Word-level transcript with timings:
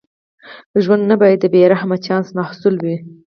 ژوند 0.83 1.03
نه 1.11 1.15
باید 1.21 1.39
د 1.41 1.45
بې 1.53 1.61
رحمه 1.71 1.97
چانس 2.05 2.27
محصول 2.39 2.75
وي. 2.85 2.95